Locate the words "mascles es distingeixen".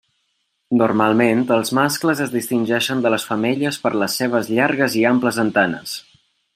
1.79-3.05